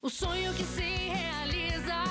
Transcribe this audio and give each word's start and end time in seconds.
O 0.00 0.08
sonho 0.08 0.54
que 0.54 0.62
se 0.62 0.80
realiza, 0.80 2.04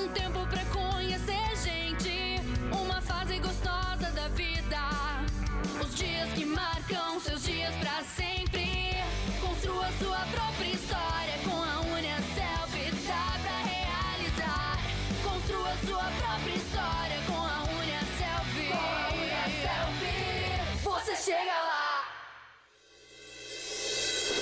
um 0.00 0.06
tempo 0.12 0.46
pra 0.46 0.64
conhecer 0.66 1.56
gente, 1.60 2.40
uma 2.70 3.02
fase 3.02 3.40
gostosa 3.40 4.08
da 4.12 4.28
vida, 4.28 4.78
os 5.84 5.96
dias 5.96 6.32
que 6.32 6.44
marcam 6.44 7.18
seus 7.18 7.42
dias 7.42 7.51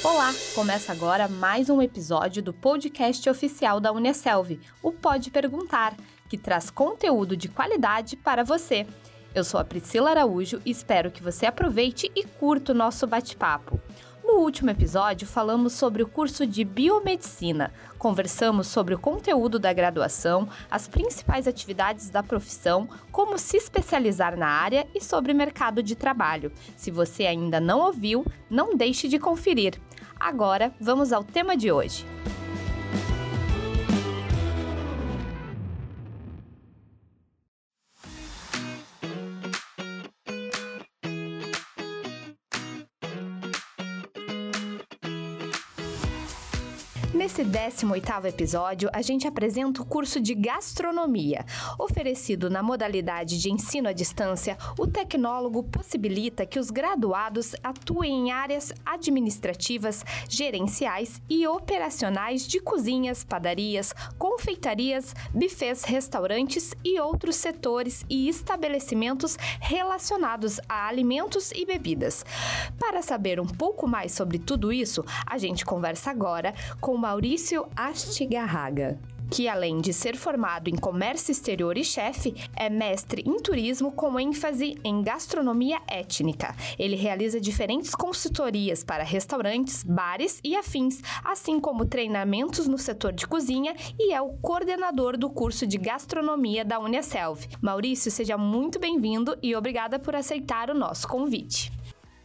Olá, 0.03 0.33
começa 0.55 0.93
agora 0.93 1.29
mais 1.29 1.69
um 1.69 1.83
episódio 1.83 2.43
do 2.43 2.55
podcast 2.55 3.29
oficial 3.29 3.79
da 3.79 3.93
Unicelv, 3.93 4.59
o 4.83 4.91
Pode 4.91 5.31
Perguntar, 5.31 5.95
que 6.27 6.39
traz 6.39 6.71
conteúdo 6.71 7.37
de 7.37 7.49
qualidade 7.49 8.17
para 8.17 8.43
você. 8.43 8.87
Eu 9.35 9.45
sou 9.45 9.61
a 9.61 9.65
Priscila 9.65 10.09
Araújo 10.09 10.59
e 10.65 10.71
espero 10.71 11.11
que 11.11 11.23
você 11.23 11.45
aproveite 11.45 12.11
e 12.17 12.25
curta 12.25 12.73
o 12.73 12.75
nosso 12.75 13.07
bate-papo. 13.07 13.79
No 14.25 14.39
último 14.39 14.71
episódio, 14.71 15.27
falamos 15.27 15.73
sobre 15.73 16.03
o 16.03 16.09
curso 16.09 16.47
de 16.47 16.65
Biomedicina. 16.65 17.73
Conversamos 17.99 18.69
sobre 18.69 18.95
o 18.95 18.99
conteúdo 18.99 19.59
da 19.59 19.73
graduação, 19.73 20.49
as 20.71 20.87
principais 20.87 21.49
atividades 21.49 22.11
da 22.11 22.23
profissão, 22.23 22.89
como 23.11 23.37
se 23.37 23.57
especializar 23.57 24.37
na 24.37 24.47
área 24.47 24.87
e 24.95 25.01
sobre 25.01 25.35
mercado 25.35 25.83
de 25.83 25.97
trabalho. 25.97 26.53
Se 26.77 26.91
você 26.91 27.27
ainda 27.27 27.59
não 27.59 27.81
ouviu, 27.81 28.25
não 28.49 28.77
deixe 28.77 29.09
de 29.09 29.19
conferir. 29.19 29.81
Agora, 30.21 30.71
vamos 30.79 31.15
ao 31.15 31.25
tema 31.25 31.57
de 31.57 31.73
hoje. 31.73 32.05
Nesse 47.41 47.87
18º 47.87 48.27
episódio, 48.27 48.91
a 48.93 49.01
gente 49.01 49.27
apresenta 49.27 49.81
o 49.81 49.87
curso 49.87 50.21
de 50.21 50.35
Gastronomia. 50.35 51.43
Oferecido 51.79 52.51
na 52.51 52.63
modalidade 52.63 53.41
de 53.41 53.51
ensino 53.51 53.89
à 53.89 53.95
distância, 53.95 54.59
o 54.79 54.87
tecnólogo 54.87 55.63
possibilita 55.63 56.45
que 56.45 56.59
os 56.59 56.71
graduados 56.71 57.57
atuem 57.65 58.29
em 58.29 58.31
áreas 58.31 58.75
administrativas, 58.85 60.05
gerenciais 60.29 61.23
e 61.31 61.47
operacionais 61.47 62.47
de 62.47 62.61
cozinhas, 62.61 63.25
padarias, 63.25 63.95
confeitarias, 64.19 65.15
bufês, 65.33 65.85
restaurantes 65.85 66.75
e 66.85 67.01
outros 67.01 67.37
setores 67.37 68.05
e 68.11 68.29
estabelecimentos 68.29 69.39
relacionados 69.61 70.61
a 70.69 70.87
alimentos 70.87 71.53
e 71.53 71.65
bebidas. 71.65 72.23
Para 72.79 73.01
saber 73.01 73.41
um 73.41 73.47
pouco 73.47 73.87
mais 73.87 74.13
sobre 74.13 74.39
tudo 74.39 74.71
isso, 74.71 75.03
a 75.27 75.39
gente 75.39 75.65
conversa 75.65 76.11
agora 76.11 76.53
com 76.83 76.99
Maurício 76.99 77.30
Astigarraga 77.77 78.99
que 79.31 79.49
além 79.49 79.81
de 79.81 79.93
ser 79.93 80.17
formado 80.17 80.69
em 80.69 80.77
comércio 80.77 81.31
exterior 81.31 81.79
e 81.79 81.85
chefe, 81.85 82.35
é 82.57 82.69
mestre 82.69 83.23
em 83.25 83.37
turismo 83.37 83.93
com 83.93 84.19
ênfase 84.19 84.77
em 84.83 85.03
gastronomia 85.03 85.81
étnica. 85.87 86.55
Ele 86.79 86.97
realiza 86.97 87.41
diferentes 87.41 87.95
consultorias 87.95 88.83
para 88.83 89.05
restaurantes, 89.05 89.85
bares 89.85 90.41
e 90.43 90.57
afins, 90.57 91.01
assim 91.25 91.61
como 91.61 91.87
treinamentos 91.87 92.67
no 92.67 92.77
setor 92.77 93.13
de 93.13 93.27
cozinha 93.27 93.75
e 93.99 94.13
é 94.13 94.21
o 94.21 94.31
coordenador 94.39 95.17
do 95.17 95.31
curso 95.31 95.67
de 95.67 95.79
gastronomia 95.79 96.65
da 96.65 96.81
Uniaselv. 96.81 97.47
Maurício, 97.63 98.11
seja 98.11 98.37
muito 98.37 98.81
bem-vindo 98.81 99.39
e 99.41 99.55
obrigada 99.55 99.99
por 99.99 100.17
aceitar 100.17 100.71
o 100.71 100.75
nosso 100.75 101.07
convite. 101.07 101.73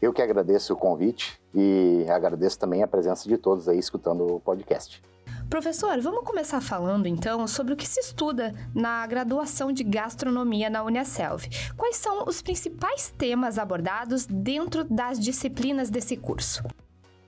Eu 0.01 0.11
que 0.11 0.21
agradeço 0.21 0.73
o 0.73 0.77
convite 0.77 1.39
e 1.55 2.05
agradeço 2.09 2.59
também 2.59 2.83
a 2.83 2.87
presença 2.87 3.27
de 3.29 3.37
todos 3.37 3.69
aí 3.69 3.79
escutando 3.79 4.35
o 4.35 4.39
podcast. 4.39 5.01
Professor, 5.49 5.99
vamos 6.01 6.23
começar 6.23 6.59
falando 6.59 7.07
então 7.07 7.47
sobre 7.47 7.73
o 7.73 7.77
que 7.77 7.87
se 7.87 7.99
estuda 7.99 8.53
na 8.73 9.05
graduação 9.07 9.71
de 9.71 9.83
gastronomia 9.83 10.69
na 10.69 10.83
Uniaselv. 10.83 11.45
Quais 11.77 11.97
são 11.97 12.25
os 12.25 12.41
principais 12.41 13.13
temas 13.15 13.57
abordados 13.57 14.25
dentro 14.25 14.83
das 14.83 15.19
disciplinas 15.19 15.89
desse 15.89 16.17
curso? 16.17 16.63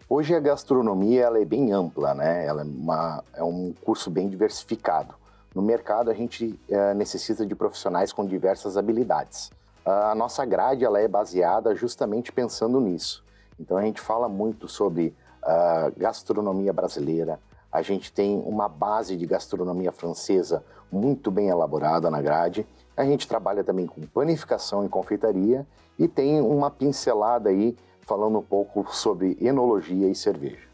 Hoje 0.09 0.33
a 0.33 0.39
gastronomia 0.39 1.25
ela 1.25 1.39
é 1.39 1.45
bem 1.45 1.71
ampla, 1.71 2.13
né? 2.13 2.45
Ela 2.45 2.61
é, 2.61 2.65
uma, 2.65 3.23
é 3.33 3.43
um 3.43 3.73
curso 3.81 4.09
bem 4.09 4.27
diversificado. 4.27 5.13
No 5.53 5.61
mercado 5.61 6.09
a 6.09 6.13
gente 6.13 6.59
é, 6.69 6.93
necessita 6.93 7.45
de 7.45 7.53
profissionais 7.55 8.11
com 8.11 8.25
diversas 8.25 8.77
habilidades. 8.77 9.51
A 9.85 10.13
nossa 10.15 10.43
grade 10.43 10.83
ela 10.83 10.99
é 10.99 11.07
baseada 11.07 11.73
justamente 11.75 12.31
pensando 12.31 12.79
nisso. 12.81 13.23
Então 13.59 13.77
a 13.77 13.81
gente 13.81 14.01
fala 14.01 14.29
muito 14.29 14.67
sobre 14.67 15.15
uh, 15.43 15.91
gastronomia 15.97 16.71
brasileira. 16.71 17.39
A 17.71 17.81
gente 17.81 18.11
tem 18.11 18.41
uma 18.45 18.67
base 18.67 19.15
de 19.17 19.25
gastronomia 19.25 19.91
francesa 19.91 20.63
muito 20.91 21.29
bem 21.29 21.49
elaborada 21.49 22.09
na 22.09 22.21
grade. 22.21 22.65
A 22.95 23.03
gente 23.03 23.27
trabalha 23.27 23.63
também 23.63 23.85
com 23.85 24.01
panificação 24.01 24.85
e 24.85 24.89
confeitaria 24.89 25.67
e 25.99 26.07
tem 26.07 26.39
uma 26.41 26.71
pincelada 26.71 27.49
aí 27.49 27.75
falando 28.01 28.39
um 28.39 28.43
pouco 28.43 28.85
sobre 28.95 29.37
enologia 29.41 30.07
e 30.07 30.15
cerveja. 30.15 30.66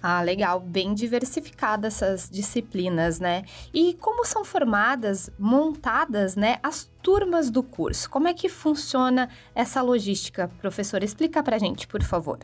Ah, 0.00 0.22
legal, 0.22 0.60
bem 0.60 0.94
diversificada 0.94 1.88
essas 1.88 2.30
disciplinas, 2.30 3.18
né? 3.18 3.42
E 3.74 3.94
como 3.94 4.24
são 4.24 4.44
formadas, 4.44 5.28
montadas, 5.36 6.36
né, 6.36 6.58
as 6.62 6.88
turmas 7.02 7.50
do 7.50 7.64
curso? 7.64 8.08
Como 8.08 8.28
é 8.28 8.34
que 8.34 8.48
funciona 8.48 9.28
essa 9.56 9.82
logística, 9.82 10.48
professor? 10.60 11.02
Explica 11.02 11.42
pra 11.42 11.58
gente, 11.58 11.88
por 11.88 12.00
favor. 12.04 12.38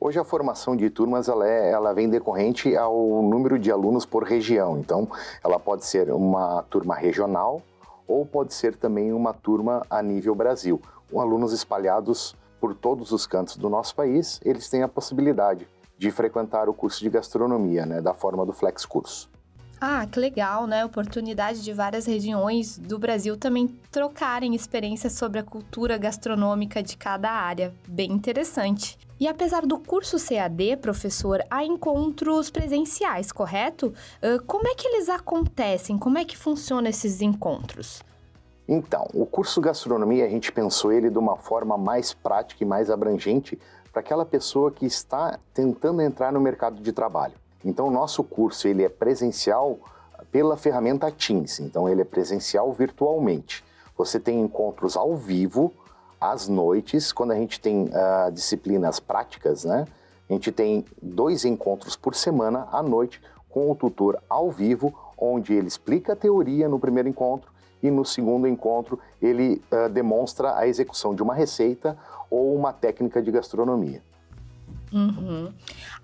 Hoje 0.00 0.18
a 0.18 0.24
formação 0.24 0.76
de 0.76 0.90
turmas 0.90 1.28
ela, 1.28 1.48
é, 1.48 1.70
ela 1.70 1.94
vem 1.94 2.10
decorrente 2.10 2.76
ao 2.76 3.22
número 3.22 3.56
de 3.56 3.70
alunos 3.70 4.04
por 4.04 4.24
região. 4.24 4.76
Então, 4.76 5.08
ela 5.44 5.60
pode 5.60 5.84
ser 5.86 6.10
uma 6.10 6.64
turma 6.64 6.96
regional 6.96 7.62
ou 8.08 8.26
pode 8.26 8.52
ser 8.52 8.74
também 8.74 9.12
uma 9.12 9.32
turma 9.32 9.86
a 9.88 10.02
nível 10.02 10.34
Brasil. 10.34 10.82
Com 11.08 11.20
alunos 11.20 11.52
espalhados 11.52 12.34
por 12.60 12.74
todos 12.74 13.12
os 13.12 13.28
cantos 13.28 13.56
do 13.56 13.70
nosso 13.70 13.94
país, 13.94 14.40
eles 14.44 14.68
têm 14.68 14.82
a 14.82 14.88
possibilidade 14.88 15.68
de 15.98 16.10
frequentar 16.10 16.68
o 16.68 16.74
curso 16.74 17.00
de 17.00 17.10
gastronomia, 17.10 17.86
né, 17.86 18.00
da 18.00 18.14
forma 18.14 18.44
do 18.44 18.52
Flex 18.52 18.84
Curso. 18.84 19.30
Ah, 19.78 20.06
que 20.06 20.18
legal, 20.18 20.66
né? 20.66 20.86
Oportunidade 20.86 21.62
de 21.62 21.70
várias 21.70 22.06
regiões 22.06 22.78
do 22.78 22.98
Brasil 22.98 23.36
também 23.36 23.68
trocarem 23.90 24.54
experiências 24.54 25.12
sobre 25.12 25.38
a 25.38 25.42
cultura 25.42 25.98
gastronômica 25.98 26.82
de 26.82 26.96
cada 26.96 27.30
área. 27.30 27.74
Bem 27.86 28.10
interessante. 28.10 28.98
E 29.20 29.28
apesar 29.28 29.66
do 29.66 29.78
curso 29.78 30.16
CAD, 30.18 30.78
professor, 30.78 31.42
há 31.50 31.62
encontros 31.62 32.50
presenciais, 32.50 33.30
correto? 33.30 33.92
Uh, 34.22 34.42
como 34.46 34.66
é 34.66 34.74
que 34.74 34.88
eles 34.88 35.10
acontecem? 35.10 35.98
Como 35.98 36.16
é 36.16 36.24
que 36.24 36.36
funcionam 36.36 36.88
esses 36.88 37.20
encontros? 37.20 38.02
Então, 38.68 39.06
o 39.14 39.24
curso 39.24 39.60
gastronomia 39.60 40.24
a 40.24 40.28
gente 40.28 40.50
pensou 40.50 40.90
ele 40.90 41.08
de 41.08 41.18
uma 41.18 41.36
forma 41.36 41.78
mais 41.78 42.12
prática 42.12 42.64
e 42.64 42.66
mais 42.66 42.90
abrangente 42.90 43.58
para 43.96 44.02
aquela 44.02 44.26
pessoa 44.26 44.70
que 44.70 44.84
está 44.84 45.38
tentando 45.54 46.02
entrar 46.02 46.30
no 46.30 46.38
mercado 46.38 46.82
de 46.82 46.92
trabalho. 46.92 47.32
Então, 47.64 47.88
o 47.88 47.90
nosso 47.90 48.22
curso 48.22 48.68
ele 48.68 48.84
é 48.84 48.90
presencial 48.90 49.78
pela 50.30 50.54
ferramenta 50.54 51.10
Teams, 51.10 51.60
então 51.60 51.88
ele 51.88 52.02
é 52.02 52.04
presencial 52.04 52.70
virtualmente. 52.74 53.64
Você 53.96 54.20
tem 54.20 54.38
encontros 54.38 54.98
ao 54.98 55.16
vivo, 55.16 55.72
às 56.20 56.46
noites, 56.46 57.10
quando 57.10 57.30
a 57.30 57.36
gente 57.36 57.58
tem 57.58 57.84
uh, 57.84 58.30
disciplinas 58.30 59.00
práticas, 59.00 59.64
né? 59.64 59.86
A 60.28 60.32
gente 60.34 60.52
tem 60.52 60.84
dois 61.00 61.46
encontros 61.46 61.96
por 61.96 62.14
semana 62.14 62.68
à 62.70 62.82
noite 62.82 63.22
com 63.48 63.70
o 63.70 63.74
tutor 63.74 64.22
ao 64.28 64.50
vivo, 64.50 64.92
onde 65.16 65.54
ele 65.54 65.68
explica 65.68 66.12
a 66.12 66.16
teoria 66.16 66.68
no 66.68 66.78
primeiro 66.78 67.08
encontro 67.08 67.50
e 67.86 67.90
no 67.90 68.04
segundo 68.04 68.46
encontro 68.46 68.98
ele 69.20 69.62
uh, 69.70 69.88
demonstra 69.88 70.56
a 70.56 70.66
execução 70.66 71.14
de 71.14 71.22
uma 71.22 71.34
receita 71.34 71.96
ou 72.30 72.54
uma 72.54 72.72
técnica 72.72 73.22
de 73.22 73.30
gastronomia. 73.30 74.02
Uhum. 74.92 75.52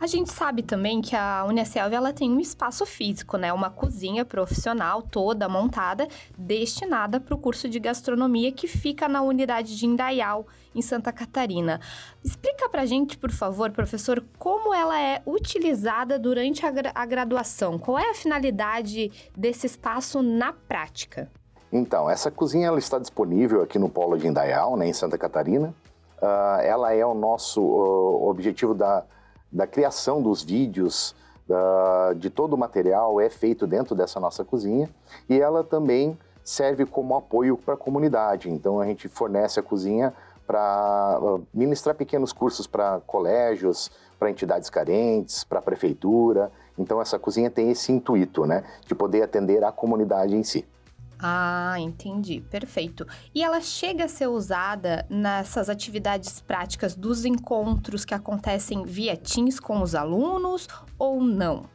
A 0.01 0.07
gente 0.07 0.33
sabe 0.33 0.63
também 0.63 1.01
que 1.01 1.15
a 1.15 1.45
Unicelv 1.45 1.95
ela 1.95 2.13
tem 2.13 2.31
um 2.31 2.41
espaço 2.41 2.85
físico, 2.85 3.37
né? 3.37 3.53
Uma 3.53 3.71
cozinha 3.71 4.25
profissional 4.25 5.03
toda 5.03 5.49
montada, 5.49 6.09
destinada 6.37 7.21
para 7.21 7.35
o 7.35 7.39
curso 7.39 7.69
de 7.69 7.79
gastronomia 7.79 8.51
que 8.51 8.67
fica 8.67 9.09
na 9.09 9.23
unidade 9.23 9.77
de 9.77 9.87
Indaial, 9.87 10.47
em 10.75 10.83
Santa 10.83 11.13
Catarina. 11.13 11.81
Explica 12.25 12.69
para 12.69 12.83
a 12.83 12.87
gente, 12.87 13.17
por 13.17 13.31
favor, 13.31 13.71
professor, 13.71 14.23
como 14.39 14.75
ela 14.75 15.01
é 15.01 15.23
utilizada 15.27 16.19
durante 16.19 16.67
a, 16.67 16.71
gra 16.71 16.93
a 16.95 17.07
graduação. 17.07 17.79
Qual 17.79 17.99
é 17.99 18.11
a 18.11 18.15
finalidade 18.15 19.31
desse 19.37 19.67
espaço 19.67 20.23
na 20.23 20.53
prática? 20.53 21.31
Então, 21.73 22.11
essa 22.11 22.31
cozinha 22.31 22.69
ela 22.69 22.79
está 22.79 22.99
disponível 22.99 23.63
aqui 23.63 23.79
no 23.79 23.89
Polo 23.89 24.19
de 24.19 24.29
Indaial, 24.29 24.77
né, 24.77 24.87
em 24.87 24.93
Santa 24.93 25.17
Catarina. 25.17 25.75
Uh, 26.21 26.61
ela 26.61 26.93
é 26.93 27.05
o 27.05 27.15
nosso 27.15 27.63
uh, 27.63 28.29
objetivo 28.29 28.75
da, 28.75 29.05
da 29.51 29.67
criação 29.67 30.23
dos 30.23 30.43
vídeos, 30.43 31.17
uh, 31.49 32.15
de 32.15 32.31
todo 32.31 32.53
o 32.53 32.59
material 32.59 33.21
é 33.21 33.29
feito 33.29 33.67
dentro 33.67 33.95
dessa 33.95 34.21
nossa 34.21 34.45
cozinha 34.45 34.89
e 35.29 35.41
ela 35.41 35.65
também 35.65 36.17
serve 36.45 36.87
como 36.87 37.17
apoio 37.17 37.57
para 37.57 37.75
a 37.75 37.77
comunidade. 37.77 38.51
Então 38.51 38.81
a 38.81 38.87
gente 38.87 39.09
fornece 39.09 39.59
a 39.59 39.63
cozinha 39.63 40.13
para 40.47 41.19
uh, 41.21 41.47
ministrar 41.53 41.95
pequenos 41.95 42.33
cursos 42.33 42.67
para 42.67 43.01
colégios, 43.07 43.91
para 44.19 44.31
entidades 44.31 44.71
carentes, 44.71 45.45
para 45.45 45.59
a 45.59 45.63
prefeitura. 45.63 46.51
Então 46.79 47.01
essa 47.01 47.19
cozinha 47.19 47.51
tem 47.51 47.71
esse 47.71 47.93
intuito, 47.93 48.47
né, 48.47 48.65
de 48.87 48.95
poder 48.95 49.23
atender 49.23 49.65
a 49.65 49.73
comunidade 49.73 50.35
em 50.35 50.43
si. 50.43 50.65
Ah, 51.23 51.77
entendi. 51.79 52.41
Perfeito. 52.51 53.07
E 53.33 53.45
ela 53.45 53.61
chega 53.61 54.07
a 54.07 54.09
ser 54.09 54.27
usada 54.27 55.07
nessas 55.09 55.71
atividades 55.71 56.41
práticas 56.41 56.97
dos 56.97 57.25
encontros 57.25 58.05
que 58.05 58.13
acontecem 58.13 58.85
via 58.85 59.17
Teams 59.17 59.61
com 59.61 59.81
os 59.81 59.95
alunos 59.95 60.67
ou 60.99 61.23
não? 61.23 61.71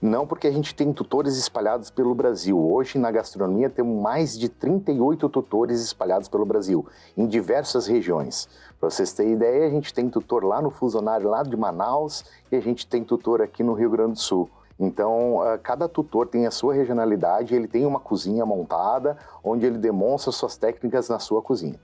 Não, 0.00 0.26
porque 0.26 0.46
a 0.46 0.52
gente 0.52 0.74
tem 0.74 0.92
tutores 0.92 1.36
espalhados 1.36 1.90
pelo 1.90 2.14
Brasil. 2.14 2.56
Hoje, 2.56 2.98
na 2.98 3.10
gastronomia, 3.10 3.68
temos 3.68 4.00
mais 4.00 4.38
de 4.38 4.48
38 4.48 5.28
tutores 5.28 5.80
espalhados 5.82 6.28
pelo 6.28 6.44
Brasil, 6.44 6.86
em 7.16 7.26
diversas 7.26 7.86
regiões. 7.88 8.48
Para 8.78 8.90
vocês 8.90 9.12
terem 9.12 9.32
ideia, 9.32 9.66
a 9.66 9.70
gente 9.70 9.92
tem 9.92 10.08
tutor 10.08 10.44
lá 10.44 10.60
no 10.60 10.70
Fusionário, 10.70 11.28
lá 11.28 11.42
de 11.42 11.56
Manaus, 11.56 12.24
e 12.52 12.56
a 12.56 12.60
gente 12.60 12.86
tem 12.86 13.02
tutor 13.02 13.42
aqui 13.42 13.64
no 13.64 13.72
Rio 13.72 13.90
Grande 13.90 14.12
do 14.12 14.20
Sul. 14.20 14.48
Então, 14.78 15.36
uh, 15.36 15.58
cada 15.62 15.88
tutor 15.88 16.26
tem 16.26 16.46
a 16.46 16.50
sua 16.50 16.74
regionalidade, 16.74 17.54
ele 17.54 17.68
tem 17.68 17.86
uma 17.86 18.00
cozinha 18.00 18.44
montada, 18.44 19.16
onde 19.42 19.64
ele 19.64 19.78
demonstra 19.78 20.32
suas 20.32 20.56
técnicas 20.56 21.08
na 21.08 21.18
sua 21.18 21.40
cozinha. 21.40 21.78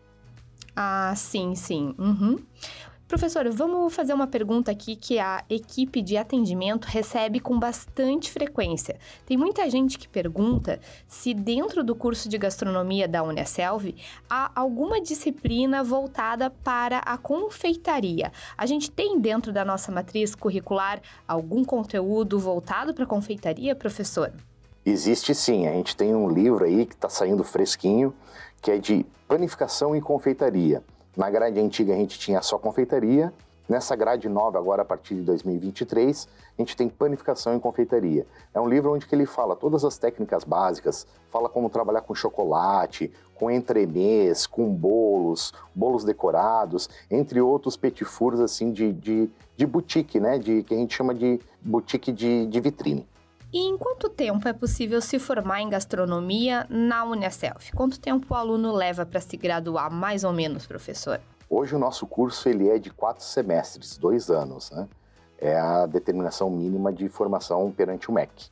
Ah, 0.75 1.13
sim, 1.17 1.55
sim. 1.55 1.95
Uhum. 1.99 2.39
Professor, 3.11 3.51
vamos 3.51 3.93
fazer 3.93 4.15
uma 4.15 4.29
pergunta 4.29 4.71
aqui 4.71 4.95
que 4.95 5.19
a 5.19 5.43
equipe 5.51 6.01
de 6.01 6.17
atendimento 6.17 6.85
recebe 6.85 7.41
com 7.41 7.59
bastante 7.59 8.31
frequência. 8.31 9.01
Tem 9.27 9.37
muita 9.37 9.69
gente 9.69 9.99
que 9.99 10.07
pergunta 10.07 10.79
se 11.09 11.35
dentro 11.35 11.83
do 11.83 11.97
curso 11.97 12.29
de 12.29 12.39
gastronomia 12.39 13.09
da 13.09 13.25
Unicelv 13.25 13.97
há 14.31 14.53
alguma 14.55 15.01
disciplina 15.01 15.83
voltada 15.83 16.51
para 16.62 16.99
a 16.99 17.19
confeitaria. 17.19 18.31
A 18.57 18.65
gente 18.65 18.89
tem 18.89 19.19
dentro 19.19 19.53
da 19.53 19.65
nossa 19.65 19.91
matriz 19.91 20.37
curricular 20.37 21.03
algum 21.27 21.65
conteúdo 21.65 22.39
voltado 22.39 22.95
para 22.95 23.05
confeitaria, 23.06 23.75
professor? 23.75 24.33
Existe 24.87 25.35
sim, 25.35 25.67
a 25.67 25.73
gente 25.73 25.97
tem 25.97 26.15
um 26.15 26.31
livro 26.31 26.65
aí 26.65 26.87
que 26.87 26.95
está 26.95 27.09
saindo 27.09 27.43
fresquinho, 27.43 28.15
que 28.63 28.71
é 28.71 28.79
de 28.79 29.05
panificação 29.27 29.97
e 29.97 30.01
confeitaria. 30.01 30.81
Na 31.17 31.29
grade 31.29 31.59
antiga 31.59 31.93
a 31.93 31.97
gente 31.97 32.19
tinha 32.19 32.41
só 32.41 32.59
confeitaria, 32.59 33.33
nessa 33.69 33.95
grade 33.95 34.29
nova, 34.29 34.59
agora 34.59 34.83
a 34.83 34.85
partir 34.85 35.15
de 35.15 35.23
2023, 35.23 36.29
a 36.59 36.62
gente 36.62 36.77
tem 36.77 36.89
panificação 36.89 37.57
e 37.57 37.61
confeitaria. 37.61 38.27
É 38.53 38.61
um 38.61 38.69
livro 38.69 38.93
onde 38.93 39.07
ele 39.12 39.27
fala 39.27 39.55
todas 39.55 39.85
as 39.85 39.97
técnicas 39.97 40.43
básicas, 40.43 41.07
fala 41.31 41.49
como 41.49 41.71
trabalhar 41.71 42.01
com 42.01 42.15
chocolate, 42.15 43.12
com 43.35 43.51
entremês, 43.51 44.47
com 44.47 44.69
bolos, 44.69 45.55
bolos 45.75 46.05
decorados, 46.05 46.91
entre 47.11 47.41
outros 47.41 47.77
petit 47.77 48.05
fours 48.05 48.41
assim 48.41 48.73
de, 48.73 48.93
de, 48.93 49.31
de 49.56 49.67
boutique, 49.67 50.19
né? 50.19 50.39
De, 50.39 50.63
que 50.65 50.75
a 50.75 50.77
gente 50.77 50.95
chama 50.95 51.15
de 51.15 51.41
boutique 51.63 52.13
de, 52.13 52.47
de 52.47 52.61
vitrine. 52.61 53.06
E 53.52 53.58
em 53.58 53.76
quanto 53.76 54.08
tempo 54.08 54.47
é 54.47 54.52
possível 54.52 55.00
se 55.00 55.19
formar 55.19 55.61
em 55.61 55.69
gastronomia 55.69 56.67
na 56.70 57.05
Unicelf? 57.05 57.73
Quanto 57.75 57.99
tempo 57.99 58.32
o 58.32 58.37
aluno 58.37 58.73
leva 58.73 59.05
para 59.05 59.20
se 59.20 59.37
graduar, 59.37 59.91
mais 59.91 60.23
ou 60.23 60.32
menos, 60.32 60.67
professor? 60.67 61.20
Hoje 61.49 61.75
o 61.75 61.79
nosso 61.79 62.06
curso 62.06 62.49
ele 62.49 62.69
é 62.69 62.79
de 62.79 62.91
quatro 62.91 63.25
semestres, 63.25 63.97
dois 63.97 64.31
anos, 64.31 64.70
né? 64.70 64.88
É 65.37 65.58
a 65.58 65.85
determinação 65.85 66.49
mínima 66.49 66.93
de 66.93 67.08
formação 67.08 67.73
perante 67.73 68.08
o 68.08 68.12
MEC. 68.12 68.50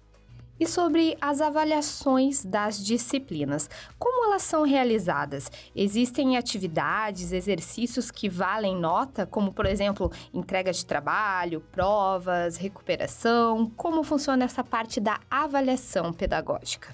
E 0.60 0.66
sobre 0.66 1.16
as 1.20 1.40
avaliações 1.40 2.44
das 2.44 2.84
disciplinas, 2.84 3.70
como 3.96 4.25
elas 4.25 4.43
são 4.43 4.64
realizadas? 4.64 5.49
Existem 5.75 6.37
atividades, 6.37 7.31
exercícios 7.31 8.10
que 8.10 8.28
valem 8.28 8.76
nota, 8.76 9.25
como 9.25 9.52
por 9.52 9.66
exemplo, 9.66 10.10
entrega 10.34 10.72
de 10.72 10.84
trabalho, 10.84 11.60
provas, 11.70 12.56
recuperação? 12.56 13.70
Como 13.76 14.02
funciona 14.02 14.44
essa 14.44 14.64
parte 14.64 14.99
da 14.99 15.20
avaliação 15.31 16.12
pedagógica? 16.12 16.93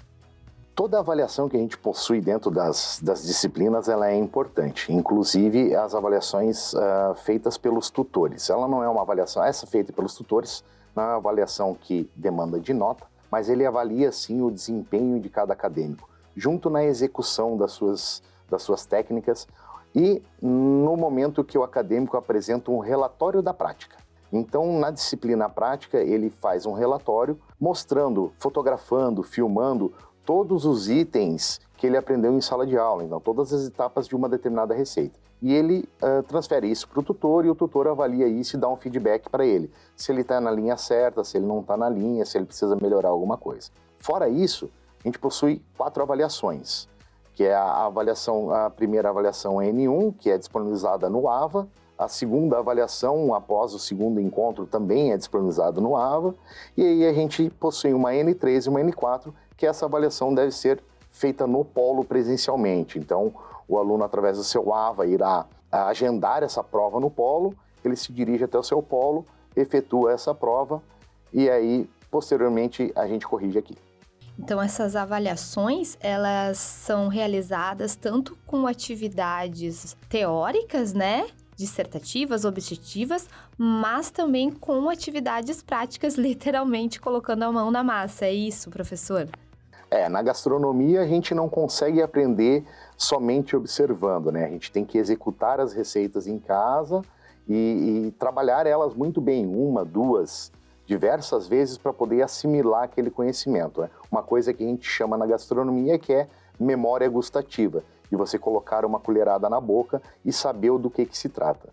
Toda 0.75 0.99
avaliação 0.99 1.49
que 1.49 1.57
a 1.57 1.59
gente 1.59 1.77
possui 1.77 2.21
dentro 2.21 2.51
das, 2.51 2.99
das 3.01 3.23
disciplinas 3.23 3.89
ela 3.89 4.11
é 4.11 4.15
importante, 4.15 4.93
inclusive 4.93 5.73
as 5.73 5.95
avaliações 5.95 6.73
uh, 6.73 7.15
feitas 7.23 7.57
pelos 7.57 7.89
tutores. 7.89 8.47
Ela 8.47 8.67
não 8.67 8.83
é 8.83 8.89
uma 8.89 9.01
avaliação, 9.01 9.43
essa 9.43 9.65
feita 9.65 9.91
pelos 9.91 10.13
tutores, 10.13 10.63
não 10.95 11.03
é 11.03 11.07
uma 11.07 11.15
avaliação 11.15 11.73
que 11.73 12.07
demanda 12.15 12.59
de 12.59 12.73
nota, 12.73 13.14
mas 13.31 13.49
ele 13.49 13.65
avalia 13.65 14.11
sim 14.11 14.41
o 14.41 14.51
desempenho 14.51 15.19
de 15.19 15.29
cada 15.29 15.53
acadêmico, 15.53 16.09
junto 16.35 16.69
na 16.69 16.83
execução 16.83 17.57
das 17.57 17.71
suas, 17.71 18.21
das 18.49 18.61
suas 18.61 18.85
técnicas 18.85 19.47
e 19.93 20.21
no 20.41 20.97
momento 20.97 21.43
que 21.43 21.57
o 21.57 21.63
acadêmico 21.63 22.17
apresenta 22.17 22.71
um 22.71 22.79
relatório 22.79 23.41
da 23.41 23.53
prática. 23.53 23.95
Então, 24.31 24.79
na 24.79 24.91
disciplina 24.91 25.47
prática, 25.47 25.99
ele 25.99 26.29
faz 26.29 26.65
um 26.65 26.73
relatório 26.73 27.39
mostrando, 27.59 28.33
fotografando, 28.37 29.23
filmando 29.23 29.93
todos 30.25 30.65
os 30.65 30.89
itens 30.89 31.61
que 31.77 31.87
ele 31.87 31.95
aprendeu 31.95 32.33
em 32.33 32.41
sala 32.41 32.65
de 32.65 32.77
aula, 32.77 33.03
então 33.03 33.19
todas 33.19 33.53
as 33.53 33.67
etapas 33.67 34.07
de 34.07 34.15
uma 34.15 34.27
determinada 34.27 34.73
receita 34.73 35.19
e 35.45 35.53
ele 35.53 35.87
uh, 36.01 36.23
transfere 36.23 36.71
isso 36.71 36.87
para 36.89 36.99
o 36.99 37.03
tutor 37.03 37.45
e 37.45 37.51
o 37.51 37.53
tutor 37.53 37.87
avalia 37.87 38.27
isso 38.27 38.57
e 38.57 38.59
dá 38.59 38.67
um 38.67 38.75
feedback 38.75 39.29
para 39.29 39.45
ele, 39.45 39.71
se 39.95 40.11
ele 40.11 40.21
está 40.21 40.41
na 40.41 40.49
linha 40.49 40.75
certa, 40.75 41.23
se 41.23 41.37
ele 41.37 41.45
não 41.45 41.59
está 41.59 41.77
na 41.77 41.87
linha, 41.87 42.25
se 42.25 42.35
ele 42.35 42.47
precisa 42.47 42.75
melhorar 42.75 43.09
alguma 43.09 43.37
coisa. 43.37 43.69
Fora 43.99 44.27
isso, 44.27 44.71
a 45.03 45.07
gente 45.07 45.19
possui 45.19 45.61
quatro 45.77 46.01
avaliações, 46.01 46.87
que 47.35 47.43
é 47.43 47.53
a 47.53 47.85
avaliação, 47.85 48.49
a 48.49 48.71
primeira 48.71 49.09
avaliação 49.09 49.61
é 49.61 49.71
N1, 49.71 50.15
que 50.17 50.31
é 50.31 50.37
disponibilizada 50.39 51.11
no 51.11 51.29
AVA, 51.29 51.67
a 51.95 52.07
segunda 52.07 52.57
avaliação, 52.57 53.35
após 53.35 53.75
o 53.75 53.77
segundo 53.77 54.19
encontro, 54.19 54.65
também 54.65 55.11
é 55.11 55.17
disponibilizada 55.17 55.79
no 55.79 55.95
AVA, 55.95 56.33
e 56.75 56.83
aí 56.83 57.05
a 57.05 57.13
gente 57.13 57.51
possui 57.51 57.93
uma 57.93 58.13
N3 58.13 58.65
e 58.65 58.69
uma 58.69 58.79
N4, 58.79 59.31
que 59.55 59.67
essa 59.67 59.85
avaliação 59.85 60.33
deve 60.33 60.51
ser 60.51 60.81
feita 61.11 61.45
no 61.45 61.63
polo 61.63 62.03
presencialmente. 62.03 62.97
Então, 62.97 63.31
o 63.67 63.77
aluno, 63.77 64.03
através 64.03 64.37
do 64.37 64.43
seu 64.43 64.73
AVA, 64.73 65.05
irá 65.05 65.45
agendar 65.71 66.43
essa 66.43 66.63
prova 66.63 66.99
no 66.99 67.09
polo, 67.09 67.53
ele 67.83 67.95
se 67.95 68.11
dirige 68.13 68.43
até 68.43 68.57
o 68.57 68.63
seu 68.63 68.81
polo, 68.81 69.25
efetua 69.55 70.13
essa 70.13 70.33
prova 70.33 70.81
e 71.33 71.49
aí, 71.49 71.89
posteriormente, 72.09 72.91
a 72.95 73.07
gente 73.07 73.27
corrige 73.27 73.57
aqui. 73.57 73.75
Então, 74.37 74.61
essas 74.61 74.95
avaliações, 74.95 75.97
elas 76.01 76.57
são 76.57 77.07
realizadas 77.07 77.95
tanto 77.95 78.37
com 78.45 78.67
atividades 78.67 79.95
teóricas, 80.09 80.93
né? 80.93 81.27
dissertativas, 81.55 82.43
objetivas, 82.43 83.29
mas 83.57 84.11
também 84.11 84.51
com 84.51 84.89
atividades 84.89 85.63
práticas, 85.63 86.15
literalmente 86.19 86.99
colocando 86.99 87.43
a 87.43 87.51
mão 87.51 87.71
na 87.71 87.83
massa. 87.83 88.25
É 88.25 88.33
isso, 88.33 88.69
professor? 88.69 89.29
É, 89.95 90.09
na 90.09 90.21
gastronomia 90.21 90.99
a 90.99 91.07
gente 91.07 91.33
não 91.33 91.47
consegue 91.47 92.01
aprender 92.01 92.65
somente 92.97 93.55
observando, 93.55 94.29
né? 94.29 94.43
A 94.43 94.49
gente 94.49 94.69
tem 94.69 94.83
que 94.83 94.97
executar 94.97 95.61
as 95.61 95.71
receitas 95.71 96.27
em 96.27 96.37
casa 96.37 97.01
e, 97.47 98.07
e 98.07 98.11
trabalhar 98.19 98.67
elas 98.67 98.93
muito 98.93 99.21
bem, 99.21 99.45
uma, 99.45 99.85
duas, 99.85 100.51
diversas 100.85 101.47
vezes 101.47 101.77
para 101.77 101.93
poder 101.93 102.21
assimilar 102.23 102.83
aquele 102.83 103.09
conhecimento. 103.09 103.79
Né? 103.79 103.89
Uma 104.11 104.21
coisa 104.21 104.53
que 104.53 104.65
a 104.65 104.67
gente 104.67 104.85
chama 104.85 105.15
na 105.15 105.25
gastronomia 105.25 105.97
que 105.97 106.11
é 106.11 106.27
memória 106.59 107.07
gustativa, 107.07 107.81
de 108.11 108.17
você 108.17 108.37
colocar 108.37 108.83
uma 108.83 108.99
colherada 108.99 109.47
na 109.47 109.61
boca 109.61 110.01
e 110.25 110.33
saber 110.33 110.77
do 110.77 110.89
que, 110.89 111.05
que 111.05 111.17
se 111.17 111.29
trata. 111.29 111.69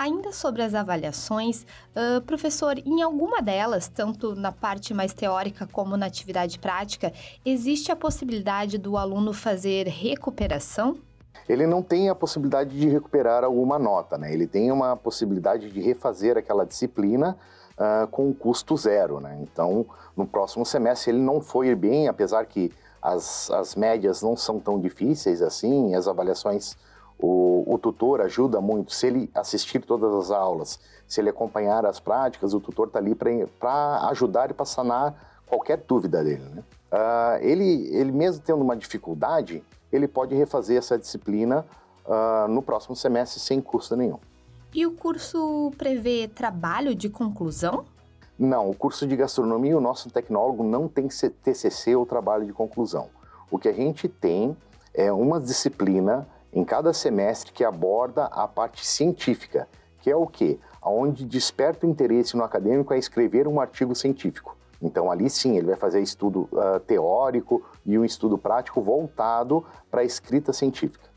Ainda 0.00 0.32
sobre 0.32 0.62
as 0.62 0.74
avaliações, 0.74 1.66
uh, 1.94 2.22
professor, 2.22 2.78
em 2.86 3.02
alguma 3.02 3.42
delas, 3.42 3.86
tanto 3.86 4.34
na 4.34 4.50
parte 4.50 4.94
mais 4.94 5.12
teórica 5.12 5.68
como 5.70 5.94
na 5.94 6.06
atividade 6.06 6.58
prática, 6.58 7.12
existe 7.44 7.92
a 7.92 7.96
possibilidade 7.96 8.78
do 8.78 8.96
aluno 8.96 9.34
fazer 9.34 9.86
recuperação? 9.88 10.96
Ele 11.46 11.66
não 11.66 11.82
tem 11.82 12.08
a 12.08 12.14
possibilidade 12.14 12.80
de 12.80 12.88
recuperar 12.88 13.44
alguma 13.44 13.78
nota, 13.78 14.16
né? 14.16 14.32
Ele 14.32 14.46
tem 14.46 14.72
uma 14.72 14.96
possibilidade 14.96 15.70
de 15.70 15.82
refazer 15.82 16.38
aquela 16.38 16.64
disciplina 16.64 17.36
uh, 17.76 18.06
com 18.06 18.32
custo 18.32 18.74
zero, 18.78 19.20
né? 19.20 19.38
Então, 19.42 19.84
no 20.16 20.26
próximo 20.26 20.64
semestre, 20.64 21.10
ele 21.10 21.20
não 21.20 21.42
foi 21.42 21.74
bem, 21.74 22.08
apesar 22.08 22.46
que 22.46 22.72
as, 23.02 23.50
as 23.50 23.76
médias 23.76 24.22
não 24.22 24.34
são 24.34 24.58
tão 24.58 24.80
difíceis 24.80 25.42
assim, 25.42 25.94
as 25.94 26.08
avaliações 26.08 26.74
o, 27.20 27.74
o, 27.74 27.78
tutor 27.78 28.20
ajuda 28.20 28.60
muito. 28.60 28.92
Se 28.94 29.06
ele 29.06 29.30
assistir 29.34 29.80
todas 29.80 30.12
as 30.14 30.30
aulas, 30.30 30.80
se 31.06 31.20
ele 31.20 31.30
acompanhar 31.30 31.84
as 31.84 32.00
práticas, 32.00 32.54
o 32.54 32.60
tutor 32.60 32.86
está 32.86 32.98
ali 32.98 33.14
para 33.14 34.08
ajudar 34.08 34.50
e 34.50 34.54
para 34.54 34.64
sanar 34.64 35.42
qualquer 35.46 35.78
dúvida 35.78 36.22
dele. 36.24 36.42
Né? 36.54 36.62
Uh, 36.92 37.42
ele, 37.42 37.88
ele 37.94 38.12
mesmo 38.12 38.42
tendo 38.42 38.62
uma 38.62 38.76
dificuldade, 38.76 39.62
ele 39.92 40.08
pode 40.08 40.34
refazer 40.34 40.78
essa 40.78 40.98
disciplina 40.98 41.66
uh, 42.06 42.48
no 42.48 42.62
próximo 42.62 42.96
semestre 42.96 43.40
sem 43.40 43.60
custo 43.60 43.96
nenhum. 43.96 44.18
E 44.72 44.86
o 44.86 44.92
curso 44.92 45.72
prevê 45.76 46.28
trabalho 46.28 46.94
de 46.94 47.08
conclusão? 47.08 47.84
Não, 48.38 48.70
o 48.70 48.74
curso 48.74 49.06
de 49.06 49.16
gastronomia, 49.16 49.76
o 49.76 49.80
nosso 49.80 50.08
tecnólogo 50.10 50.62
não 50.62 50.88
tem 50.88 51.08
TCC 51.08 51.94
ou 51.96 52.06
trabalho 52.06 52.46
de 52.46 52.52
conclusão. 52.52 53.08
O 53.50 53.58
que 53.58 53.68
a 53.68 53.72
gente 53.72 54.08
tem 54.08 54.56
é 54.94 55.12
uma 55.12 55.40
disciplina 55.40 56.26
em 56.52 56.64
cada 56.64 56.92
semestre 56.92 57.52
que 57.52 57.64
aborda 57.64 58.24
a 58.26 58.46
parte 58.48 58.86
científica, 58.86 59.68
que 60.00 60.10
é 60.10 60.16
o 60.16 60.26
quê? 60.26 60.58
Onde 60.82 61.24
desperta 61.24 61.86
o 61.86 61.90
interesse 61.90 62.36
no 62.36 62.42
acadêmico 62.42 62.92
a 62.92 62.98
escrever 62.98 63.46
um 63.46 63.60
artigo 63.60 63.94
científico. 63.94 64.56
Então, 64.80 65.10
ali 65.10 65.28
sim, 65.28 65.56
ele 65.56 65.66
vai 65.66 65.76
fazer 65.76 66.00
estudo 66.00 66.48
uh, 66.52 66.80
teórico 66.80 67.62
e 67.84 67.98
um 67.98 68.04
estudo 68.04 68.38
prático 68.38 68.80
voltado 68.80 69.64
para 69.90 70.00
a 70.00 70.04
escrita 70.04 70.52
científica. 70.52 71.09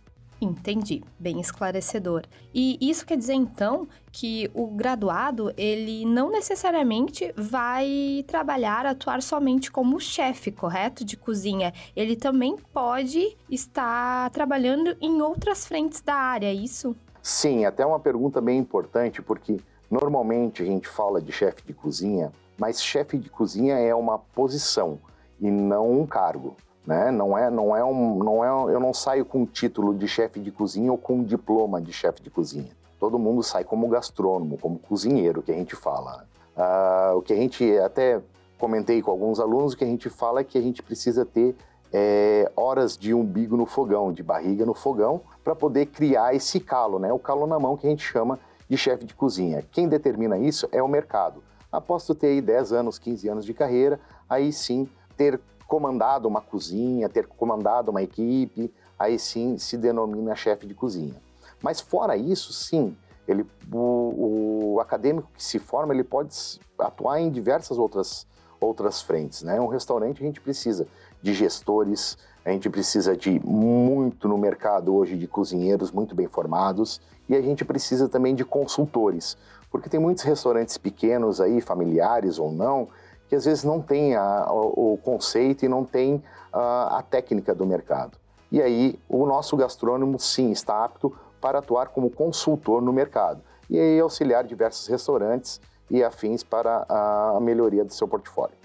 Entendi, 0.44 1.02
bem 1.18 1.40
esclarecedor. 1.40 2.24
E 2.54 2.78
isso 2.82 3.06
quer 3.06 3.16
dizer 3.16 3.34
então 3.34 3.88
que 4.12 4.52
o 4.54 4.68
graduado 4.68 5.54
ele 5.56 6.04
não 6.04 6.30
necessariamente 6.30 7.34
vai 7.38 8.26
trabalhar, 8.28 8.86
atuar 8.86 9.22
somente 9.22 9.72
como 9.72 10.02
chefe, 10.02 10.52
correto, 10.52 11.06
de 11.06 11.16
cozinha. 11.16 11.74
Ele 11.96 12.18
também 12.18 12.58
pode 12.74 13.38
estar 13.50 14.30
trabalhando 14.32 14.98
em 15.00 15.22
outras 15.22 15.66
frentes 15.66 16.02
da 16.02 16.14
área, 16.14 16.48
é 16.48 16.54
isso? 16.54 16.94
Sim, 17.22 17.64
até 17.64 17.86
uma 17.86 18.02
pergunta 18.02 18.42
bem 18.42 18.60
importante 18.60 19.22
porque 19.22 19.62
normalmente 19.90 20.62
a 20.62 20.66
gente 20.66 20.90
fala 20.90 21.22
de 21.22 21.32
chefe 21.32 21.64
de 21.66 21.74
cozinha, 21.74 22.34
mas 22.58 22.84
chefe 22.84 23.18
de 23.18 23.30
cozinha 23.30 23.76
é 23.76 23.96
uma 23.96 24.20
posição 24.20 25.00
e 25.40 25.50
não 25.50 25.90
um 25.90 26.06
cargo 26.06 26.58
né? 26.86 27.12
Não 27.12 27.38
é, 27.38 27.50
não 27.50 27.75
é 27.75 27.84
um, 27.84 28.18
não 28.24 28.44
é, 28.44 28.74
eu 28.74 28.80
não 28.80 28.94
saio 28.94 29.25
com 29.25 29.44
o 29.44 29.46
título 29.46 29.94
de 29.94 30.08
chefe 30.08 30.40
de 30.40 30.52
cozinha 30.52 30.92
ou 30.92 30.98
com 30.98 31.16
um 31.16 31.24
diploma 31.24 31.82
de 31.82 31.94
chefe 31.94 32.22
de 32.22 32.30
cozinha. 32.30 32.72
Todo 33.00 33.20
mundo 33.20 33.44
sai 33.44 33.63
como 33.63 33.88
gastrônomo, 33.88 34.58
como 34.58 34.80
cozinheiro, 34.80 35.42
que 35.42 35.52
a 35.52 35.56
gente 35.56 35.75
fala. 35.75 36.25
Uh, 36.56 37.18
o 37.18 37.22
que 37.22 37.34
a 37.34 37.36
gente 37.36 37.78
até 37.80 38.22
comentei 38.58 39.02
com 39.02 39.12
alguns 39.12 39.40
alunos, 39.40 39.74
o 39.74 39.78
que 39.78 39.84
a 39.84 39.88
gente 39.88 40.10
fala 40.10 40.42
é 40.42 40.44
que 40.44 40.58
a 40.58 40.62
gente 40.62 40.82
precisa 40.82 41.25
ter 41.25 41.56
é, 41.92 42.52
horas 42.56 42.98
de 42.98 43.13
umbigo 43.13 43.56
no 43.56 43.66
fogão, 43.66 44.12
de 44.12 44.24
barriga 44.24 44.66
no 44.66 44.74
fogão, 44.74 45.22
para 45.44 45.56
poder 45.56 45.88
criar 45.88 46.34
esse 46.34 46.60
calo, 46.60 46.98
né? 46.98 47.12
O 47.12 47.20
calo 47.20 47.46
na 47.46 47.60
mão 47.60 47.78
que 47.78 47.86
a 47.86 47.90
gente 47.90 48.04
chama 48.04 48.40
de 48.70 48.78
chefe 48.78 49.06
de 49.06 49.13
cozinha. 49.13 49.63
Quem 49.72 49.88
determina 49.88 50.38
isso 50.38 50.68
é 50.72 50.82
o 50.82 50.88
mercado. 50.88 51.44
Após 51.72 52.06
tu 52.06 52.16
ter 52.16 52.28
aí 52.28 52.42
10 52.42 52.72
anos, 52.72 52.98
15 52.98 53.28
anos 53.28 53.46
de 53.46 53.54
carreira, 53.54 54.00
aí 54.30 54.52
sim 54.52 54.88
ter 55.16 55.40
comandado 55.74 56.27
uma 56.27 56.39
cozinha, 56.39 57.10
ter 57.10 57.25
comandado 57.25 57.89
uma 57.89 58.03
equipe, 58.03 58.72
aí 59.00 59.18
sim 59.18 59.58
se 59.58 59.75
denomina 59.75 60.36
chefe 60.36 60.68
de 60.68 60.75
cozinha. 60.75 61.15
Mas 61.63 61.82
fora 61.82 62.15
isso, 62.15 62.53
sim, 62.53 62.96
ele, 63.27 63.44
o, 63.74 64.75
o, 64.75 64.80
acadêmico 64.80 65.27
que 65.34 65.44
se 65.44 65.58
forma 65.58 65.92
ele 65.92 66.03
pode 66.03 66.60
atuar 66.77 67.20
em 67.20 67.32
diversas 67.32 67.80
outras, 67.80 68.27
outras 68.62 69.01
frentes. 69.01 69.42
Né? 69.42 69.60
Um 69.60 69.65
restaurante 69.65 70.22
a 70.22 70.25
gente 70.27 70.39
precisa 70.39 70.86
de 71.24 71.34
gestores, 71.34 72.20
a 72.46 72.51
gente 72.51 72.70
precisa 72.70 73.18
de 73.18 73.39
muito 73.44 74.27
no 74.27 74.38
mercado 74.38 74.94
hoje 74.94 75.18
de 75.18 75.25
cozinheiros 75.25 75.89
muito 75.89 76.13
bem 76.13 76.27
formados 76.27 77.01
e 77.27 77.36
a 77.36 77.42
gente 77.42 77.65
precisa 77.65 78.08
também 78.08 78.36
de 78.36 78.46
consultores, 78.46 79.36
porque 79.72 79.89
tem 79.89 80.00
muitos 80.00 80.24
restaurantes 80.24 80.77
pequenos 80.77 81.42
aí, 81.42 81.60
familiares 81.62 82.38
ou 82.38 82.51
não, 82.51 82.89
que 83.34 83.36
às 83.36 83.46
vezes 83.46 83.63
não 83.63 83.82
tem 83.82 84.16
a, 84.16 84.48
o, 84.52 84.94
o, 84.94 84.98
conceito 84.98 85.66
e 85.66 85.68
não 85.68 85.84
tem 85.84 86.24
a, 86.52 87.00
a 87.00 87.02
técnica 87.02 87.56
do 87.56 87.66
mercado. 87.66 88.16
E 88.52 88.62
aí 88.62 89.00
o 89.10 89.25
nosso 89.25 89.58
gastrônomo 89.58 90.20
sim 90.20 90.52
está 90.52 90.86
apto 90.86 91.12
para 91.42 91.58
atuar 91.58 91.88
como 91.88 92.12
consultor 92.12 92.80
no 92.80 92.94
mercado 92.94 93.42
e 93.68 93.80
aí 93.80 94.00
auxiliar 94.00 94.44
diversos 94.44 94.88
restaurantes 94.88 95.60
e 95.90 96.04
afins 96.04 96.44
para 96.44 96.86
a 96.88 97.40
melhoria 97.42 97.84
do 97.84 97.92
seu 97.92 98.08
portfólio. 98.08 98.56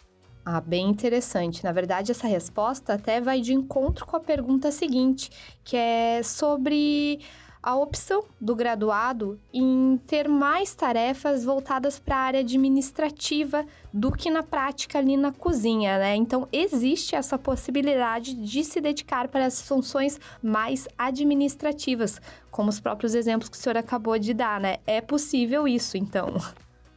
Ah, 0.45 0.61
bem 0.61 0.91
interessante. 0.91 1.65
Na 1.65 1.73
verdade, 1.73 2.13
essa 2.13 2.27
resposta 2.27 2.93
até 2.93 3.23
vai 3.23 3.41
de 3.41 3.55
encontro 3.55 4.05
com 4.05 4.17
a 4.17 4.21
pergunta 4.21 4.71
seguinte, 4.71 5.31
que 5.65 5.79
é 5.79 6.23
sobre 6.23 7.21
a 7.63 7.77
opção 7.77 8.25
do 8.41 8.55
graduado 8.55 9.39
em 9.53 10.01
ter 10.07 10.29
mais 10.29 10.75
tarefas 10.75 11.45
voltadas 11.45 11.99
para 11.99 12.17
a 12.17 12.21
área 12.21 12.41
administrativa 12.41 13.65
do 13.93 14.13
que 14.13 14.31
na 14.31 14.43
prática 14.43 14.99
ali 14.99 15.17
na 15.17 15.33
cozinha, 15.33 15.99
né? 15.99 16.15
Então 16.17 16.47
existe 16.53 17.15
essa 17.15 17.39
possibilidade 17.39 18.35
de 18.35 18.65
se 18.65 18.81
dedicar 18.81 19.29
para 19.29 19.47
as 19.47 19.63
funções 19.63 20.21
mais 20.43 20.87
administrativas, 20.97 22.21
como 22.51 22.69
os 22.69 22.81
próprios 22.81 23.15
exemplos 23.15 23.49
que 23.49 23.57
o 23.57 23.61
senhor 23.61 23.77
acabou 23.77 24.19
de 24.19 24.33
dar, 24.33 24.61
né? 24.61 24.77
É 24.87 25.01
possível 25.01 25.67
isso, 25.67 25.97
então. 25.97 26.35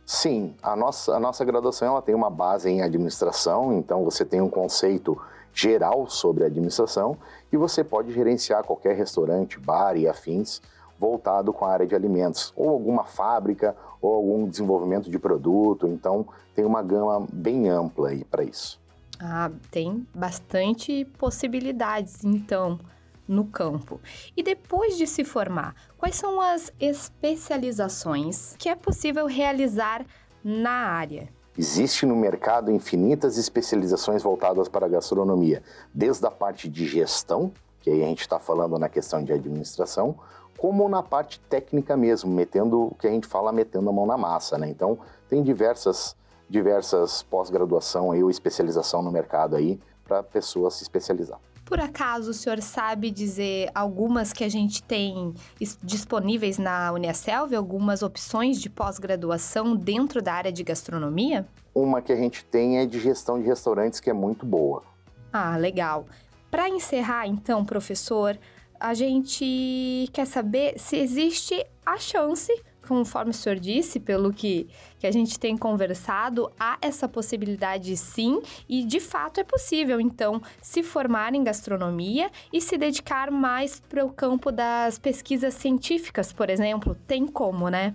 Sim, 0.06 0.54
a 0.62 0.76
nossa, 0.76 1.16
a 1.16 1.20
nossa 1.20 1.46
graduação 1.46 1.88
ela 1.88 2.02
tem 2.02 2.14
uma 2.14 2.30
base 2.30 2.70
em 2.70 2.82
administração, 2.82 3.74
então 3.78 4.04
você 4.04 4.26
tem 4.26 4.42
um 4.42 4.50
conceito 4.50 5.18
geral 5.54 6.08
sobre 6.08 6.44
a 6.44 6.48
administração 6.48 7.18
e 7.52 7.58
você 7.58 7.84
pode 7.84 8.14
gerenciar 8.14 8.64
qualquer 8.64 8.96
restaurante, 8.96 9.60
bar 9.60 9.96
e 9.98 10.08
afins 10.08 10.62
voltado 11.02 11.52
com 11.52 11.66
a 11.66 11.72
área 11.72 11.88
de 11.88 11.96
alimentos, 11.96 12.54
ou 12.56 12.70
alguma 12.70 13.04
fábrica, 13.04 13.76
ou 14.00 14.14
algum 14.14 14.48
desenvolvimento 14.48 15.10
de 15.10 15.18
produto. 15.18 15.88
Então, 15.88 16.28
tem 16.54 16.64
uma 16.64 16.84
gama 16.84 17.26
bem 17.34 17.68
ampla 17.68 18.10
aí 18.10 18.24
para 18.24 18.44
isso. 18.44 18.80
Ah, 19.20 19.50
tem 19.72 20.06
bastante 20.14 21.06
possibilidades, 21.18 22.24
então, 22.24 22.80
no 23.28 23.46
campo. 23.46 24.00
E 24.38 24.44
depois 24.44 24.96
de 24.96 25.08
se 25.08 25.24
formar, 25.24 25.76
quais 25.98 26.16
são 26.16 26.40
as 26.40 26.72
especializações 26.80 28.56
que 28.60 28.70
é 28.70 28.76
possível 28.76 29.26
realizar 29.26 30.06
na 30.44 30.72
área? 30.72 31.30
Existe 31.58 32.06
no 32.06 32.16
mercado 32.16 32.72
infinitas 32.72 33.38
especializações 33.38 34.24
voltadas 34.24 34.70
para 34.70 34.86
a 34.86 34.90
gastronomia, 34.90 35.62
desde 35.94 36.26
a 36.26 36.32
parte 36.32 36.70
de 36.70 36.88
gestão, 36.88 37.52
que 37.82 37.90
aí 37.90 38.04
a 38.04 38.08
gente 38.08 38.22
está 38.22 38.40
falando 38.40 38.80
na 38.80 38.88
questão 38.88 39.24
de 39.24 39.34
administração, 39.34 40.16
como 40.58 40.88
na 40.88 41.04
parte 41.04 41.40
técnica 41.50 41.98
mesmo, 41.98 42.32
metendo 42.32 42.84
o 42.84 42.96
que 42.96 43.08
a 43.08 43.10
gente 43.10 43.28
fala, 43.28 43.52
metendo 43.52 43.90
a 43.90 43.94
mão 43.94 44.06
na 44.06 44.18
massa, 44.18 44.58
né? 44.58 44.70
Então, 44.70 45.00
tem 45.28 45.44
diversas, 45.44 46.16
diversas 46.50 47.24
pós-graduação 47.24 48.10
ou 48.10 48.30
especialização 48.30 49.02
no 49.02 49.12
mercado 49.12 49.56
aí 49.56 49.80
para 50.06 50.22
pessoas 50.22 50.76
se 50.76 50.84
especializar. 50.84 51.40
Por 51.72 51.80
acaso 51.80 52.32
o 52.32 52.34
senhor 52.34 52.62
sabe 52.62 53.10
dizer 53.10 53.72
algumas 53.74 54.34
que 54.34 54.44
a 54.44 54.50
gente 54.50 54.84
tem 54.84 55.34
disponíveis 55.82 56.58
na 56.58 56.92
Uniaselv, 56.92 57.56
algumas 57.56 58.04
opções 58.04 58.60
de 58.60 58.70
pós-graduação 58.70 59.74
dentro 59.74 60.22
da 60.22 60.34
área 60.34 60.52
de 60.52 60.66
gastronomia? 60.66 61.48
Uma 61.74 62.02
que 62.02 62.12
a 62.12 62.16
gente 62.18 62.44
tem 62.44 62.80
é 62.80 62.86
de 62.86 63.00
gestão 63.00 63.40
de 63.40 63.48
restaurantes, 63.48 64.02
que 64.02 64.10
é 64.10 64.14
muito 64.14 64.46
boa. 64.46 64.84
Ah, 65.32 65.56
legal. 65.56 66.08
Para 66.52 66.68
encerrar, 66.68 67.26
então, 67.26 67.64
professor, 67.64 68.38
a 68.78 68.94
gente 68.94 70.10
quer 70.12 70.28
saber 70.28 70.78
se 70.78 70.98
existe 70.98 71.66
a 71.86 71.98
chance 71.98 72.52
conforme 72.88 73.32
o 73.32 73.34
senhor 73.34 73.58
disse, 73.60 74.00
pelo 74.00 74.34
que, 74.34 74.68
que 75.00 75.08
a 75.08 75.12
gente 75.12 75.40
tem 75.40 75.58
conversado, 75.58 76.52
há 76.60 76.78
essa 76.82 77.08
possibilidade 77.08 77.96
sim, 77.98 78.42
e 78.68 78.84
de 78.84 79.00
fato 79.00 79.40
é 79.40 79.44
possível, 79.44 80.00
então, 80.00 80.42
se 80.62 80.84
formar 80.84 81.34
em 81.34 81.44
gastronomia 81.44 82.30
e 82.52 82.60
se 82.60 82.78
dedicar 82.78 83.32
mais 83.32 83.80
para 83.80 84.06
o 84.06 84.10
campo 84.10 84.52
das 84.52 84.98
pesquisas 84.98 85.54
científicas, 85.54 86.34
por 86.34 86.50
exemplo. 86.50 86.96
Tem 87.08 87.28
como, 87.28 87.70
né? 87.70 87.94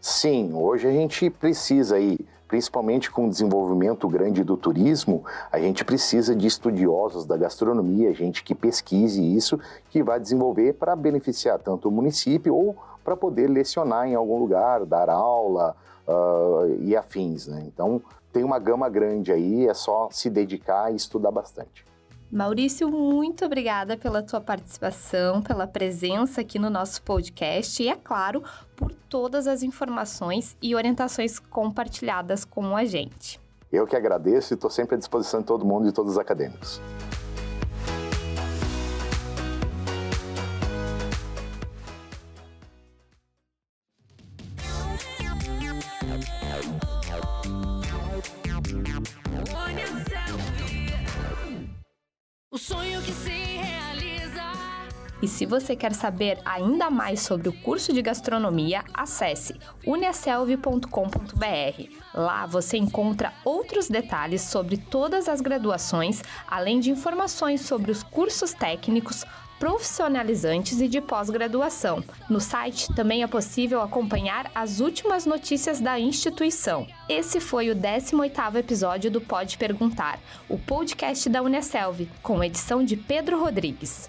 Sim, 0.00 0.52
hoje 0.52 0.88
a 0.88 0.92
gente 0.92 1.30
precisa 1.30 1.96
aí 1.96 2.18
principalmente 2.52 3.10
com 3.10 3.24
o 3.24 3.30
desenvolvimento 3.30 4.06
grande 4.06 4.44
do 4.44 4.58
turismo, 4.58 5.24
a 5.50 5.58
gente 5.58 5.82
precisa 5.86 6.36
de 6.36 6.46
estudiosos 6.46 7.24
da 7.24 7.34
gastronomia, 7.34 8.12
gente 8.12 8.44
que 8.44 8.54
pesquise 8.54 9.24
isso, 9.24 9.58
que 9.88 10.02
vai 10.02 10.20
desenvolver 10.20 10.74
para 10.74 10.94
beneficiar 10.94 11.58
tanto 11.58 11.88
o 11.88 11.90
município 11.90 12.54
ou 12.54 12.76
para 13.04 13.16
poder 13.16 13.48
lecionar 13.48 14.08
em 14.08 14.14
algum 14.14 14.38
lugar, 14.38 14.84
dar 14.84 15.08
aula 15.08 15.76
uh, 16.06 16.80
e 16.80 16.96
afins. 16.96 17.46
Né? 17.46 17.64
Então, 17.66 18.02
tem 18.32 18.44
uma 18.44 18.58
gama 18.58 18.88
grande 18.88 19.32
aí, 19.32 19.66
é 19.66 19.74
só 19.74 20.08
se 20.10 20.30
dedicar 20.30 20.92
e 20.92 20.96
estudar 20.96 21.30
bastante. 21.30 21.84
Maurício, 22.30 22.90
muito 22.90 23.44
obrigada 23.44 23.94
pela 23.94 24.22
tua 24.22 24.40
participação, 24.40 25.42
pela 25.42 25.66
presença 25.66 26.40
aqui 26.40 26.58
no 26.58 26.70
nosso 26.70 27.02
podcast 27.02 27.82
e, 27.82 27.88
é 27.88 27.94
claro, 27.94 28.42
por 28.74 28.90
todas 28.94 29.46
as 29.46 29.62
informações 29.62 30.56
e 30.62 30.74
orientações 30.74 31.38
compartilhadas 31.38 32.42
com 32.42 32.74
a 32.74 32.86
gente. 32.86 33.38
Eu 33.70 33.86
que 33.86 33.94
agradeço 33.94 34.52
e 34.52 34.56
estou 34.56 34.70
sempre 34.70 34.94
à 34.94 34.98
disposição 34.98 35.40
de 35.40 35.46
todo 35.46 35.62
mundo 35.62 35.84
e 35.84 35.88
de 35.88 35.92
todos 35.92 36.12
os 36.12 36.18
acadêmicos. 36.18 36.80
Você 55.52 55.76
quer 55.76 55.92
saber 55.92 56.38
ainda 56.46 56.88
mais 56.88 57.20
sobre 57.20 57.46
o 57.46 57.52
curso 57.52 57.92
de 57.92 58.00
gastronomia, 58.00 58.82
acesse 58.94 59.54
uniaselv.com.br. 59.86 60.88
Lá 62.14 62.46
você 62.46 62.78
encontra 62.78 63.34
outros 63.44 63.86
detalhes 63.86 64.40
sobre 64.40 64.78
todas 64.78 65.28
as 65.28 65.42
graduações, 65.42 66.22
além 66.48 66.80
de 66.80 66.90
informações 66.90 67.60
sobre 67.60 67.90
os 67.90 68.02
cursos 68.02 68.54
técnicos, 68.54 69.26
profissionalizantes 69.58 70.80
e 70.80 70.88
de 70.88 71.02
pós-graduação. 71.02 72.02
No 72.30 72.40
site 72.40 72.90
também 72.94 73.22
é 73.22 73.26
possível 73.26 73.82
acompanhar 73.82 74.50
as 74.54 74.80
últimas 74.80 75.26
notícias 75.26 75.82
da 75.82 76.00
instituição. 76.00 76.86
Esse 77.10 77.40
foi 77.40 77.68
o 77.70 77.76
18º 77.76 78.56
episódio 78.56 79.10
do 79.10 79.20
Pode 79.20 79.58
Perguntar, 79.58 80.18
o 80.48 80.58
podcast 80.58 81.28
da 81.28 81.42
Unicelv, 81.42 82.08
com 82.22 82.42
edição 82.42 82.82
de 82.82 82.96
Pedro 82.96 83.38
Rodrigues. 83.38 84.08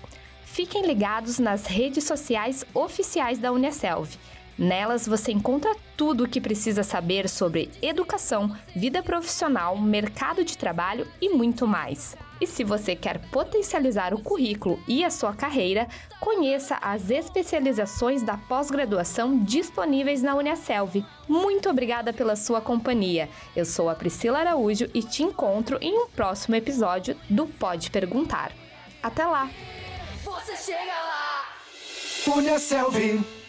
Fiquem 0.53 0.85
ligados 0.85 1.39
nas 1.39 1.65
redes 1.65 2.03
sociais 2.03 2.63
oficiais 2.75 3.39
da 3.39 3.51
Unicelv. 3.51 4.07
Nelas 4.55 5.07
você 5.07 5.31
encontra 5.31 5.75
tudo 5.97 6.25
o 6.25 6.29
que 6.29 6.39
precisa 6.39 6.83
saber 6.83 7.27
sobre 7.27 7.71
educação, 7.81 8.55
vida 8.75 9.01
profissional, 9.01 9.75
mercado 9.75 10.45
de 10.45 10.55
trabalho 10.55 11.07
e 11.19 11.29
muito 11.29 11.65
mais. 11.65 12.15
E 12.39 12.45
se 12.45 12.63
você 12.63 12.95
quer 12.95 13.17
potencializar 13.31 14.13
o 14.13 14.21
currículo 14.21 14.79
e 14.87 15.03
a 15.03 15.09
sua 15.09 15.33
carreira, 15.33 15.87
conheça 16.19 16.77
as 16.83 17.09
especializações 17.09 18.21
da 18.21 18.37
pós-graduação 18.37 19.39
disponíveis 19.39 20.21
na 20.21 20.35
Unicelv. 20.35 21.03
Muito 21.27 21.67
obrigada 21.67 22.13
pela 22.13 22.35
sua 22.35 22.61
companhia. 22.61 23.27
Eu 23.55 23.65
sou 23.65 23.89
a 23.89 23.95
Priscila 23.95 24.37
Araújo 24.37 24.87
e 24.93 25.01
te 25.01 25.23
encontro 25.23 25.79
em 25.81 25.97
um 25.97 26.09
próximo 26.09 26.53
episódio 26.53 27.17
do 27.27 27.47
Pode 27.47 27.89
Perguntar. 27.89 28.51
Até 29.01 29.25
lá! 29.25 29.49
Você 30.45 30.57
chega 30.57 30.91
lá! 30.91 31.45
Punha 32.25 32.59
Selvi. 32.59 33.42